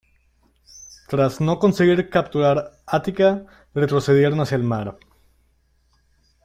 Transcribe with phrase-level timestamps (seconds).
[1.09, 4.97] Tras no conseguir capturar Ática, retrocedieron hacia el mar.